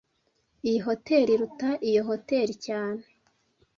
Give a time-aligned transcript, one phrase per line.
[0.67, 3.03] Iyi hoteri iruta iyo hoteri cyane